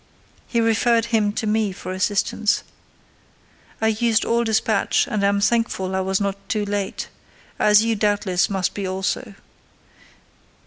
He 0.47 0.59
referred 0.59 1.05
him 1.13 1.31
to 1.33 1.45
me 1.45 1.71
for 1.71 1.91
assistance. 1.91 2.63
I 3.79 3.89
used 3.89 4.25
all 4.25 4.43
despatch, 4.43 5.07
and 5.07 5.23
am 5.23 5.39
thankful 5.39 5.93
I 5.95 5.99
was 5.99 6.19
not 6.19 6.49
too 6.49 6.65
late: 6.65 7.07
as 7.59 7.83
you, 7.85 7.95
doubtless, 7.95 8.49
must 8.49 8.73
be 8.73 8.87
also. 8.87 9.35